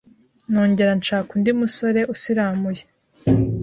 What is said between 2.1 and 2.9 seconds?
usiramuye